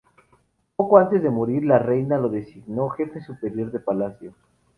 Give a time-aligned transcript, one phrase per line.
[0.75, 4.33] Poco antes de morir, la Reina lo designó Jefe Superior de Palacio.